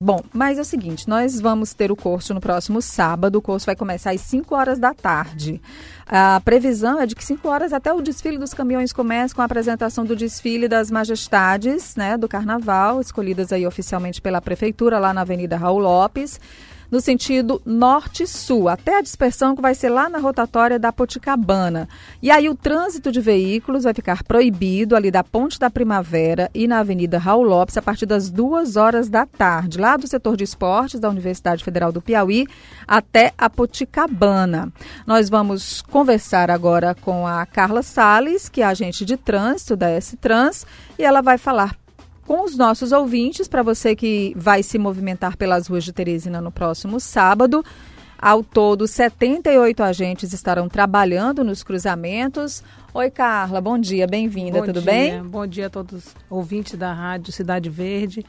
Bom, 0.00 0.22
mas 0.32 0.58
é 0.58 0.60
o 0.60 0.64
seguinte, 0.64 1.08
nós 1.08 1.40
vamos 1.40 1.74
ter 1.74 1.90
o 1.90 1.96
curso 1.96 2.32
no 2.32 2.40
próximo 2.40 2.80
sábado, 2.80 3.34
o 3.34 3.42
curso 3.42 3.66
vai 3.66 3.74
começar 3.74 4.12
às 4.12 4.20
5 4.20 4.54
horas 4.54 4.78
da 4.78 4.94
tarde. 4.94 5.60
A 6.06 6.40
previsão 6.44 7.00
é 7.00 7.04
de 7.04 7.16
que 7.16 7.24
5 7.24 7.48
horas 7.48 7.72
até 7.72 7.92
o 7.92 8.00
desfile 8.00 8.38
dos 8.38 8.54
caminhões 8.54 8.92
comece 8.92 9.34
com 9.34 9.42
a 9.42 9.44
apresentação 9.44 10.04
do 10.04 10.14
desfile 10.14 10.68
das 10.68 10.88
majestades, 10.88 11.96
né, 11.96 12.16
do 12.16 12.28
carnaval, 12.28 13.00
escolhidas 13.00 13.52
aí 13.52 13.66
oficialmente 13.66 14.22
pela 14.22 14.40
prefeitura 14.40 15.00
lá 15.00 15.12
na 15.12 15.22
Avenida 15.22 15.56
Raul 15.56 15.80
Lopes 15.80 16.38
no 16.90 17.00
sentido 17.00 17.60
norte-sul, 17.64 18.68
até 18.68 18.98
a 18.98 19.02
dispersão 19.02 19.54
que 19.54 19.62
vai 19.62 19.74
ser 19.74 19.88
lá 19.90 20.08
na 20.08 20.18
rotatória 20.18 20.78
da 20.78 20.92
Poticabana. 20.92 21.88
E 22.22 22.30
aí 22.30 22.48
o 22.48 22.54
trânsito 22.54 23.12
de 23.12 23.20
veículos 23.20 23.84
vai 23.84 23.94
ficar 23.94 24.22
proibido 24.22 24.96
ali 24.96 25.10
da 25.10 25.22
Ponte 25.22 25.58
da 25.58 25.70
Primavera 25.70 26.50
e 26.54 26.66
na 26.66 26.78
Avenida 26.78 27.18
Raul 27.18 27.42
Lopes 27.42 27.76
a 27.76 27.82
partir 27.82 28.06
das 28.06 28.30
duas 28.30 28.76
horas 28.76 29.08
da 29.08 29.26
tarde, 29.26 29.78
lá 29.78 29.96
do 29.96 30.06
setor 30.06 30.36
de 30.36 30.44
esportes 30.44 31.00
da 31.00 31.10
Universidade 31.10 31.62
Federal 31.62 31.92
do 31.92 32.00
Piauí 32.00 32.46
até 32.86 33.32
a 33.36 33.50
Poticabana. 33.50 34.72
Nós 35.06 35.28
vamos 35.28 35.82
conversar 35.82 36.50
agora 36.50 36.94
com 36.94 37.26
a 37.26 37.44
Carla 37.46 37.82
Sales, 37.82 38.48
que 38.48 38.62
é 38.62 38.64
agente 38.64 39.04
de 39.04 39.16
trânsito 39.16 39.76
da 39.76 39.90
S-Trans, 39.90 40.66
e 40.98 41.04
ela 41.04 41.20
vai 41.20 41.38
falar 41.38 41.76
com 42.28 42.44
os 42.44 42.58
nossos 42.58 42.92
ouvintes, 42.92 43.48
para 43.48 43.62
você 43.62 43.96
que 43.96 44.34
vai 44.36 44.62
se 44.62 44.78
movimentar 44.78 45.34
pelas 45.34 45.66
ruas 45.66 45.82
de 45.82 45.94
Teresina 45.94 46.42
no 46.42 46.52
próximo 46.52 47.00
sábado. 47.00 47.64
Ao 48.18 48.42
todo, 48.42 48.86
78 48.86 49.82
agentes 49.82 50.34
estarão 50.34 50.68
trabalhando 50.68 51.42
nos 51.42 51.62
cruzamentos. 51.62 52.62
Oi, 52.92 53.10
Carla, 53.10 53.62
bom 53.62 53.78
dia, 53.78 54.06
bem-vinda, 54.06 54.62
tudo 54.62 54.82
dia. 54.82 54.92
bem? 54.92 55.22
Bom 55.22 55.46
dia 55.46 55.68
a 55.68 55.70
todos 55.70 56.04
os 56.04 56.16
ouvintes 56.28 56.74
da 56.74 56.92
Rádio 56.92 57.32
Cidade 57.32 57.70
Verde. 57.70 58.22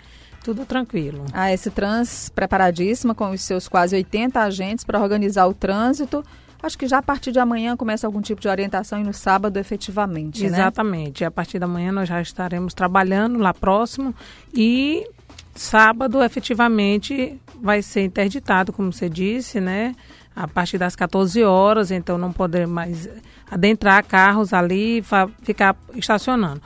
Tudo 0.45 0.65
tranquilo. 0.65 1.25
A 1.33 1.51
S 1.51 1.69
Trans 1.69 2.29
preparadíssima 2.29 3.13
com 3.13 3.29
os 3.31 3.41
seus 3.41 3.67
quase 3.67 3.97
80 3.97 4.39
agentes 4.39 4.85
para 4.85 5.01
organizar 5.01 5.45
o 5.45 5.53
trânsito. 5.53 6.23
Acho 6.61 6.77
que 6.77 6.87
já 6.87 6.97
a 6.97 7.01
partir 7.01 7.31
de 7.31 7.39
amanhã 7.39 7.77
começa 7.77 8.05
algum 8.05 8.21
tipo 8.21 8.41
de 8.41 8.47
orientação 8.47 8.99
e 8.99 9.03
no 9.03 9.13
sábado 9.13 9.57
efetivamente, 9.57 10.41
né? 10.41 10.47
Exatamente. 10.47 11.21
Né? 11.21 11.27
A 11.27 11.31
partir 11.31 11.57
da 11.57 11.67
manhã 11.67 11.91
nós 11.91 12.09
já 12.09 12.21
estaremos 12.21 12.73
trabalhando 12.73 13.37
lá 13.39 13.53
próximo 13.53 14.13
e 14.53 15.07
sábado 15.55 16.21
efetivamente 16.21 17.39
vai 17.61 17.81
ser 17.81 18.03
interditado, 18.03 18.73
como 18.73 18.91
você 18.91 19.09
disse, 19.09 19.61
né? 19.61 19.95
A 20.35 20.47
partir 20.47 20.77
das 20.77 20.95
14 20.95 21.43
horas, 21.43 21.91
então 21.91 22.17
não 22.17 22.31
poder 22.31 22.67
mais 22.67 23.09
adentrar 23.49 24.03
carros 24.05 24.53
ali 24.53 25.03
ficar 25.41 25.75
estacionando. 25.95 26.61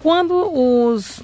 Quando 0.00 0.34
os, 0.34 1.22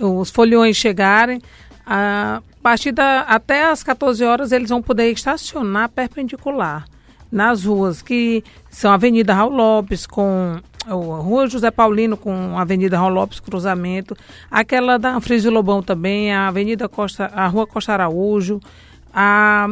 os 0.00 0.30
folhões 0.30 0.76
chegarem, 0.76 1.40
a 1.86 2.42
partir 2.64 2.92
da, 2.92 3.20
até 3.20 3.66
as 3.66 3.82
14 3.82 4.24
horas 4.24 4.50
eles 4.50 4.70
vão 4.70 4.80
poder 4.80 5.12
estacionar 5.12 5.86
perpendicular 5.90 6.86
nas 7.30 7.66
ruas 7.66 8.00
que 8.00 8.42
são 8.70 8.90
Avenida 8.90 9.34
Raul 9.34 9.52
Lopes 9.52 10.06
com 10.06 10.58
Rua 10.88 11.46
José 11.46 11.70
Paulino 11.70 12.16
com 12.16 12.58
Avenida 12.58 12.96
Raul 12.96 13.10
Lopes 13.10 13.38
cruzamento, 13.38 14.16
aquela 14.50 14.98
da 14.98 15.20
Frisio 15.20 15.50
Lobão 15.50 15.82
também, 15.82 16.32
a 16.32 16.48
Avenida 16.48 16.88
Costa, 16.88 17.26
a 17.34 17.46
Rua 17.48 17.66
Costa 17.66 17.92
Araújo, 17.92 18.58
a 19.12 19.68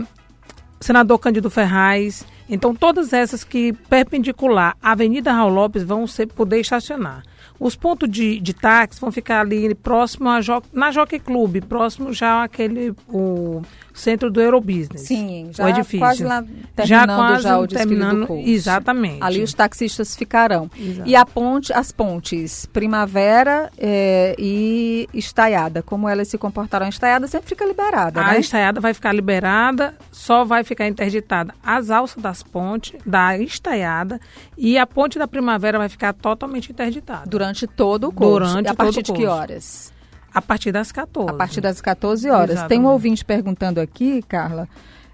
Senador 0.79 1.19
Cândido 1.19 1.49
Ferraz. 1.49 2.27
Então 2.47 2.75
todas 2.75 3.15
essas 3.15 3.43
que 3.43 3.73
perpendicular 3.73 4.77
à 4.83 4.93
Avenida 4.93 5.33
Raul 5.33 5.55
Lopes 5.55 5.83
vão 5.83 6.07
ser, 6.07 6.27
poder 6.27 6.61
estacionar. 6.61 7.23
Os 7.63 7.77
pontos 7.77 8.11
de, 8.11 8.41
de 8.41 8.53
táxi 8.53 9.01
vão 9.01 9.13
ficar 9.13 9.41
ali 9.41 9.73
próximo 9.73 10.29
a 10.29 10.41
jo, 10.41 10.61
na 10.73 10.91
Jockey 10.91 11.21
Club, 11.21 11.63
próximo 11.63 12.13
já 12.13 12.43
aquele 12.43 12.93
o 13.09 13.63
centro 13.95 14.31
do 14.31 14.41
Eurobusiness. 14.41 15.03
Sim, 15.03 15.51
já 15.53 15.67
o 15.67 15.69
edifício. 15.69 15.99
quase 16.01 16.25
lá 16.25 16.45
terminando 16.75 17.09
já, 17.09 17.17
quase 17.17 17.43
já 17.45 17.59
o 17.59 17.67
terminando, 17.69 18.27
do 18.27 18.39
Exatamente. 18.39 19.23
Ali 19.23 19.43
os 19.43 19.55
taxistas 19.55 20.17
ficarão. 20.17 20.69
Exato. 20.77 21.09
E 21.09 21.15
a 21.15 21.25
ponte, 21.25 21.73
as 21.73 21.93
pontes 21.93 22.67
Primavera 22.67 23.71
é, 23.79 24.35
e 24.39 25.09
Estaiada, 25.15 25.83
como 25.83 26.09
elas 26.09 26.29
se 26.29 26.39
comportarão? 26.39 26.87
A 26.87 26.89
Estaiada 26.89 27.29
sempre 27.29 27.49
fica 27.49 27.65
liberada, 27.65 28.21
A 28.21 28.33
né? 28.33 28.41
Estaiada 28.41 28.81
vai 28.81 28.95
ficar 28.95 29.13
liberada, 29.13 29.95
só 30.11 30.45
vai 30.45 30.65
ficar 30.65 30.89
interditada 30.89 31.55
as 31.63 31.91
alças 31.91 32.21
das 32.21 32.43
pontes, 32.43 32.99
da 33.07 33.39
Estaiada, 33.39 34.21
e 34.57 34.79
a 34.79 34.87
ponte 34.87 35.19
da 35.19 35.29
Primavera 35.29 35.79
vai 35.79 35.89
ficar 35.89 36.13
totalmente 36.13 36.73
interditada. 36.73 37.25
Durante 37.27 37.52
todo 37.67 38.09
o 38.09 38.13
curso. 38.13 38.49
Durante 38.49 38.69
a 38.69 38.75
partir 38.75 39.03
de 39.03 39.13
que 39.13 39.27
horas? 39.27 39.93
A 40.35 40.41
partir 40.41 40.73
das 40.73 40.91
14. 40.91 41.31
A 41.31 41.33
partir 41.35 41.61
das 41.61 41.81
14 41.81 42.31
horas. 42.31 42.51
Exatamente. 42.51 42.69
Tem 42.69 42.81
um 42.81 42.91
ouvinte 42.91 43.25
perguntando 43.25 43.81
aqui, 43.81 44.23
Carla, 44.23 44.69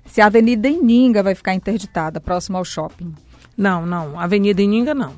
se 0.05 0.21
a 0.21 0.27
Avenida 0.27 0.69
Ininga 0.69 1.23
vai 1.23 1.35
ficar 1.35 1.55
interditada, 1.55 2.21
próximo 2.21 2.57
ao 2.57 2.65
shopping. 2.65 3.15
Não, 3.57 3.85
não. 3.85 4.19
Avenida 4.19 4.63
Ininga 4.63 4.95
não. 4.95 5.15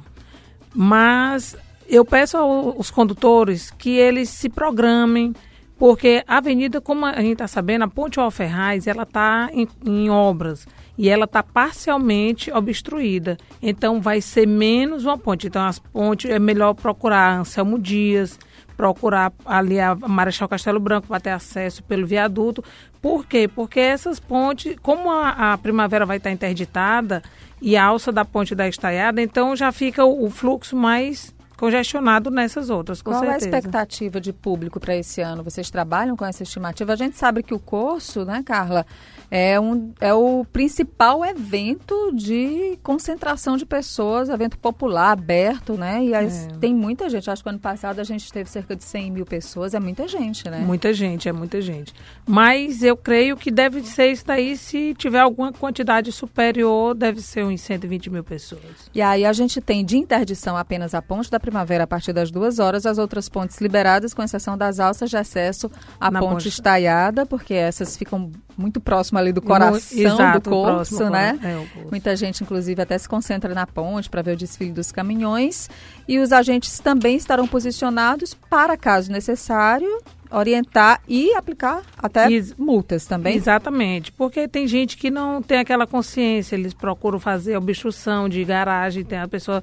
Mas 0.74 1.56
eu 1.88 2.04
peço 2.04 2.36
aos 2.36 2.90
condutores 2.90 3.70
que 3.70 3.90
eles 3.90 4.28
se 4.30 4.48
programem, 4.48 5.34
porque 5.80 6.22
a 6.28 6.36
avenida, 6.36 6.78
como 6.78 7.06
a 7.06 7.22
gente 7.22 7.32
está 7.32 7.48
sabendo, 7.48 7.84
a 7.84 7.88
Ponte 7.88 8.20
Alferraz, 8.20 8.86
ela 8.86 9.04
está 9.04 9.48
em, 9.50 9.66
em 9.86 10.10
obras 10.10 10.68
e 10.98 11.08
ela 11.08 11.24
está 11.24 11.42
parcialmente 11.42 12.52
obstruída. 12.52 13.38
Então 13.62 13.98
vai 13.98 14.20
ser 14.20 14.46
menos 14.46 15.06
uma 15.06 15.16
ponte. 15.16 15.46
Então 15.46 15.64
as 15.64 15.78
pontes 15.78 16.30
é 16.30 16.38
melhor 16.38 16.74
procurar 16.74 17.38
Anselmo 17.38 17.78
Dias, 17.78 18.38
procurar 18.76 19.32
ali 19.46 19.80
a 19.80 19.94
Marechal 19.94 20.50
Castelo 20.50 20.78
Branco 20.78 21.06
para 21.06 21.18
ter 21.18 21.30
acesso 21.30 21.82
pelo 21.84 22.06
viaduto. 22.06 22.62
Por 23.00 23.24
quê? 23.24 23.48
Porque 23.48 23.80
essas 23.80 24.20
pontes, 24.20 24.76
como 24.82 25.10
a, 25.10 25.54
a 25.54 25.56
primavera 25.56 26.04
vai 26.04 26.18
estar 26.18 26.30
interditada 26.30 27.22
e 27.58 27.74
a 27.74 27.84
alça 27.86 28.12
da 28.12 28.22
ponte 28.22 28.54
da 28.54 28.68
estaiada, 28.68 29.22
então 29.22 29.56
já 29.56 29.72
fica 29.72 30.04
o, 30.04 30.26
o 30.26 30.30
fluxo 30.30 30.76
mais 30.76 31.34
congestionado 31.60 32.30
nessas 32.30 32.70
outras, 32.70 33.02
com 33.02 33.10
Qual 33.10 33.20
certeza. 33.20 33.44
é 33.44 33.52
a 33.54 33.58
expectativa 33.58 34.18
de 34.18 34.32
público 34.32 34.80
para 34.80 34.96
esse 34.96 35.20
ano? 35.20 35.44
Vocês 35.44 35.70
trabalham 35.70 36.16
com 36.16 36.24
essa 36.24 36.42
estimativa? 36.42 36.94
A 36.94 36.96
gente 36.96 37.18
sabe 37.18 37.42
que 37.42 37.52
o 37.52 37.58
curso, 37.58 38.24
né, 38.24 38.42
Carla, 38.42 38.86
é, 39.30 39.60
um, 39.60 39.92
é 40.00 40.14
o 40.14 40.44
principal 40.50 41.22
evento 41.22 42.12
de 42.14 42.78
concentração 42.82 43.58
de 43.58 43.66
pessoas, 43.66 44.30
evento 44.30 44.58
popular, 44.58 45.12
aberto, 45.12 45.74
né? 45.74 46.02
E 46.02 46.14
as, 46.14 46.46
é. 46.46 46.48
tem 46.58 46.74
muita 46.74 47.10
gente. 47.10 47.30
Acho 47.30 47.42
que 47.42 47.48
ano 47.50 47.58
passado 47.58 48.00
a 48.00 48.04
gente 48.04 48.32
teve 48.32 48.50
cerca 48.50 48.74
de 48.74 48.82
100 48.82 49.10
mil 49.10 49.26
pessoas. 49.26 49.74
É 49.74 49.78
muita 49.78 50.08
gente, 50.08 50.48
né? 50.48 50.60
Muita 50.60 50.94
gente, 50.94 51.28
é 51.28 51.32
muita 51.32 51.60
gente. 51.60 51.94
Mas 52.26 52.82
eu 52.82 52.96
creio 52.96 53.36
que 53.36 53.50
deve 53.50 53.82
ser 53.82 54.10
isso 54.10 54.26
daí, 54.26 54.56
se 54.56 54.94
tiver 54.94 55.20
alguma 55.20 55.52
quantidade 55.52 56.10
superior, 56.10 56.94
deve 56.94 57.20
ser 57.20 57.44
uns 57.44 57.60
120 57.60 58.08
mil 58.08 58.24
pessoas. 58.24 58.90
E 58.94 59.02
aí 59.02 59.26
a 59.26 59.32
gente 59.34 59.60
tem 59.60 59.84
de 59.84 59.98
interdição 59.98 60.56
apenas 60.56 60.94
a 60.94 61.02
ponte 61.02 61.30
da 61.30 61.38
primavera 61.50 61.84
a 61.84 61.86
partir 61.86 62.12
das 62.12 62.30
duas 62.30 62.58
horas, 62.58 62.86
as 62.86 62.96
outras 62.96 63.28
pontes 63.28 63.60
liberadas, 63.60 64.14
com 64.14 64.22
exceção 64.22 64.56
das 64.56 64.78
alças 64.78 65.10
de 65.10 65.16
acesso 65.16 65.70
à 66.00 66.10
ponte, 66.10 66.20
ponte 66.20 66.48
estaiada, 66.48 67.26
porque 67.26 67.52
essas 67.52 67.96
ficam 67.96 68.30
muito 68.56 68.80
próximas 68.80 69.22
ali 69.22 69.32
do 69.32 69.42
coração 69.42 69.98
Exato, 69.98 70.40
do 70.40 70.50
curso, 70.50 71.10
né? 71.10 71.38
É, 71.42 71.82
Muita 71.90 72.14
gente, 72.14 72.42
inclusive, 72.42 72.80
até 72.80 72.96
se 72.96 73.08
concentra 73.08 73.52
na 73.52 73.66
ponte 73.66 74.08
para 74.08 74.22
ver 74.22 74.34
o 74.34 74.36
desfile 74.36 74.72
dos 74.72 74.92
caminhões. 74.92 75.68
E 76.06 76.18
os 76.18 76.32
agentes 76.32 76.78
também 76.78 77.16
estarão 77.16 77.46
posicionados 77.46 78.34
para, 78.48 78.76
caso 78.76 79.10
necessário, 79.10 79.88
orientar 80.30 81.00
e 81.08 81.34
aplicar 81.34 81.82
até 81.98 82.30
Ex 82.30 82.54
multas 82.56 83.06
também. 83.06 83.36
Exatamente, 83.36 84.12
porque 84.12 84.46
tem 84.46 84.66
gente 84.66 84.96
que 84.96 85.10
não 85.10 85.42
tem 85.42 85.58
aquela 85.58 85.86
consciência, 85.86 86.54
eles 86.54 86.72
procuram 86.72 87.18
fazer 87.18 87.56
obstrução 87.56 88.28
de 88.28 88.44
garagem, 88.44 89.04
tem 89.04 89.18
a 89.18 89.28
pessoa 89.28 89.62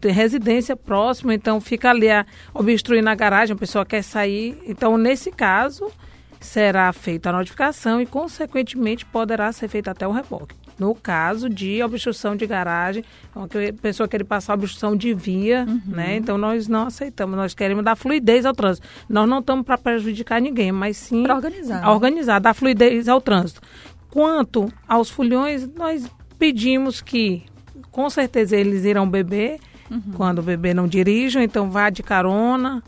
tem 0.00 0.12
residência 0.12 0.76
próxima, 0.76 1.34
então 1.34 1.60
fica 1.60 1.90
ali 1.90 2.10
a, 2.10 2.26
obstruindo 2.52 3.08
a 3.08 3.14
garagem, 3.14 3.54
a 3.54 3.58
pessoa 3.58 3.84
quer 3.84 4.02
sair. 4.02 4.60
Então, 4.66 4.96
nesse 4.96 5.30
caso, 5.30 5.90
será 6.40 6.92
feita 6.92 7.30
a 7.30 7.32
notificação 7.32 8.00
e, 8.00 8.06
consequentemente, 8.06 9.04
poderá 9.04 9.52
ser 9.52 9.68
feito 9.68 9.88
até 9.88 10.08
o 10.08 10.12
reboque. 10.12 10.54
No 10.80 10.94
caso 10.94 11.50
de 11.50 11.82
obstrução 11.82 12.34
de 12.34 12.46
garagem, 12.46 13.04
uma 13.36 13.46
pessoa 13.82 14.08
quer 14.08 14.24
passar 14.24 14.54
obstrução 14.54 14.96
de 14.96 15.12
via, 15.12 15.66
uhum. 15.68 15.82
né? 15.86 16.16
Então 16.16 16.38
nós 16.38 16.68
não 16.68 16.86
aceitamos, 16.86 17.36
nós 17.36 17.52
queremos 17.52 17.84
dar 17.84 17.94
fluidez 17.96 18.46
ao 18.46 18.54
trânsito. 18.54 18.88
Nós 19.06 19.28
não 19.28 19.40
estamos 19.40 19.66
para 19.66 19.76
prejudicar 19.76 20.40
ninguém, 20.40 20.72
mas 20.72 20.96
sim 20.96 21.22
para 21.22 21.34
organizar. 21.34 21.86
organizar, 21.86 22.38
dar 22.38 22.54
fluidez 22.54 23.08
ao 23.08 23.20
trânsito. 23.20 23.60
Quanto 24.08 24.72
aos 24.88 25.10
fulhões, 25.10 25.68
nós 25.68 26.10
pedimos 26.38 27.02
que, 27.02 27.42
com 27.90 28.08
certeza, 28.08 28.56
eles 28.56 28.86
irão 28.86 29.06
beber 29.06 29.60
uhum. 29.90 30.00
quando 30.16 30.38
o 30.38 30.42
bebê 30.42 30.72
não 30.72 30.88
dirige, 30.88 31.38
então 31.40 31.70
vá 31.70 31.90
de 31.90 32.02
carona, 32.02 32.82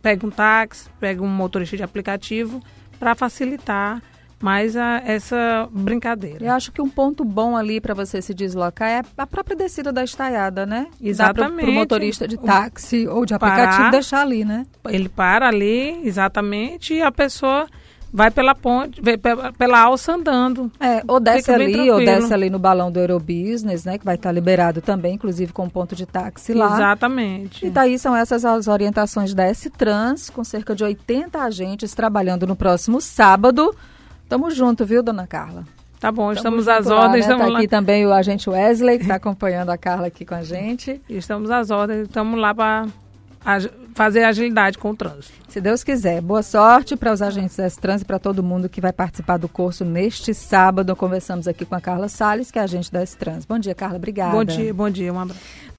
pega 0.00 0.26
um 0.26 0.30
táxi, 0.30 0.88
pega 0.98 1.22
um 1.22 1.28
motorista 1.28 1.76
de 1.76 1.82
aplicativo 1.82 2.62
para 2.98 3.14
facilitar 3.14 4.02
mais 4.40 4.76
a, 4.76 5.02
essa 5.04 5.68
brincadeira. 5.70 6.44
Eu 6.44 6.52
acho 6.52 6.72
que 6.72 6.82
um 6.82 6.88
ponto 6.88 7.24
bom 7.24 7.56
ali 7.56 7.80
para 7.80 7.94
você 7.94 8.20
se 8.20 8.34
deslocar 8.34 8.88
é 8.88 9.02
a 9.16 9.26
própria 9.26 9.56
descida 9.56 9.92
da 9.92 10.04
estaiada, 10.04 10.66
né? 10.66 10.86
Exatamente. 11.00 11.62
Para 11.62 11.70
o 11.70 11.74
motorista 11.74 12.28
de 12.28 12.36
táxi 12.36 13.06
ou 13.08 13.24
de 13.24 13.34
aplicativo 13.34 13.76
parar, 13.76 13.90
deixar 13.90 14.20
ali, 14.20 14.44
né? 14.44 14.66
Ele 14.88 15.08
para 15.08 15.48
ali, 15.48 16.00
exatamente, 16.04 16.94
e 16.94 17.02
a 17.02 17.10
pessoa 17.10 17.66
vai 18.14 18.30
pela 18.30 18.54
ponte, 18.54 19.02
pela, 19.18 19.52
pela 19.52 19.80
alça 19.80 20.12
andando. 20.12 20.70
É, 20.78 21.02
ou 21.08 21.18
desce 21.18 21.50
ali, 21.50 21.90
ou 21.90 21.98
desce 21.98 22.32
ali 22.32 22.48
no 22.48 22.60
balão 22.60 22.92
do 22.92 23.00
Eurobusiness, 23.00 23.84
né? 23.84 23.98
Que 23.98 24.04
vai 24.04 24.14
estar 24.14 24.30
liberado 24.30 24.80
também, 24.80 25.16
inclusive 25.16 25.52
com 25.52 25.68
ponto 25.68 25.96
de 25.96 26.06
táxi 26.06 26.54
lá. 26.54 26.76
Exatamente. 26.76 27.66
E 27.66 27.70
daí 27.70 27.98
são 27.98 28.14
essas 28.14 28.44
as 28.44 28.68
orientações 28.68 29.34
da 29.34 29.44
S-Trans, 29.46 30.30
com 30.30 30.44
cerca 30.44 30.76
de 30.76 30.84
80 30.84 31.40
agentes 31.40 31.92
trabalhando 31.92 32.46
no 32.46 32.54
próximo 32.54 33.00
sábado. 33.00 33.74
Tamo 34.28 34.50
junto, 34.50 34.84
viu, 34.84 35.02
dona 35.02 35.26
Carla? 35.26 35.64
Tá 36.00 36.12
bom, 36.12 36.32
estamos 36.32 36.68
às 36.68 36.86
ordens. 36.86 37.26
Lá, 37.26 37.36
né? 37.36 37.46
Tá 37.46 37.56
aqui 37.56 37.68
também 37.68 38.06
o 38.06 38.12
agente 38.12 38.50
Wesley, 38.50 38.98
que 38.98 39.04
está 39.04 39.14
acompanhando 39.14 39.70
a 39.70 39.78
Carla 39.78 40.08
aqui 40.08 40.24
com 40.24 40.34
a 40.34 40.42
gente. 40.42 41.00
Estamos 41.08 41.50
às 41.50 41.70
ordens, 41.70 42.02
estamos 42.02 42.38
lá 42.38 42.54
para 42.54 42.88
fazer 43.94 44.24
agilidade 44.24 44.76
com 44.76 44.90
o 44.90 44.96
trânsito. 44.96 45.32
Se 45.48 45.60
Deus 45.60 45.84
quiser. 45.84 46.20
Boa 46.20 46.42
sorte 46.42 46.96
para 46.96 47.12
os 47.12 47.22
agentes 47.22 47.56
da 47.56 47.70
Trans 47.70 48.02
e 48.02 48.04
para 48.04 48.18
todo 48.18 48.42
mundo 48.42 48.68
que 48.68 48.80
vai 48.80 48.92
participar 48.92 49.36
do 49.36 49.48
curso 49.48 49.84
neste 49.84 50.34
sábado. 50.34 50.94
Conversamos 50.96 51.46
aqui 51.46 51.64
com 51.64 51.74
a 51.74 51.80
Carla 51.80 52.08
Sales, 52.08 52.50
que 52.50 52.58
é 52.58 52.62
agente 52.62 52.92
da 52.92 53.04
Trans. 53.06 53.44
Bom 53.44 53.58
dia, 53.58 53.74
Carla. 53.74 53.96
Obrigada. 53.96 54.32
Bom 54.32 54.44
dia, 54.44 54.74
bom 54.74 54.90
dia. 54.90 55.12
Um 55.12 55.20
abraço. 55.20 55.40